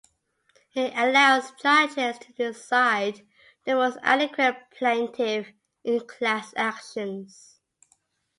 It 0.73 0.93
allows 0.95 1.51
judges 1.61 2.17
to 2.17 2.33
decide 2.33 3.21
the 3.65 3.75
most 3.75 3.99
adequate 4.01 4.55
plaintiff 4.71 5.49
in 5.83 6.07
class 6.07 6.55
actions. 6.57 7.59